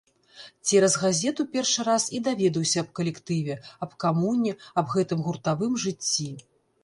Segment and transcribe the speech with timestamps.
[0.69, 3.57] Цераз газету першы раз і даведаўся аб калектыве,
[3.87, 4.51] аб камуне,
[4.83, 6.29] аб гэтым гуртавым жыцці.